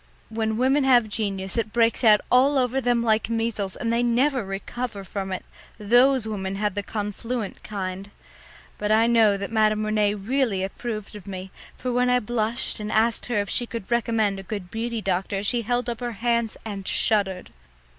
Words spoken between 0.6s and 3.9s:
have genius it breaks out all over them like measles,